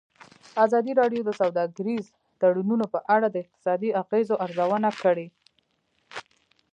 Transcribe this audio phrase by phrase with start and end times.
[0.65, 2.05] ازادي راډیو د سوداګریز
[2.41, 5.27] تړونونه په اړه د اقتصادي اغېزو ارزونه کړې.